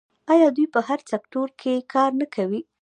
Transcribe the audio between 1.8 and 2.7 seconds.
کار نه کوي؟